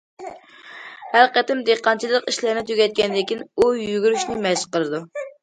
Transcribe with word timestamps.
ھەر 1.11 1.29
قېتىم 1.35 1.61
دېھقانچىلىق 1.67 2.25
ئىشلىرىنى 2.33 2.65
تۈگەتكەندىن 2.71 3.29
كېيىن، 3.33 3.45
ئۇ 3.45 3.69
يۈگۈرۈشنى 3.83 4.41
مەشىق 4.49 4.75
قىلىدۇ. 4.79 5.05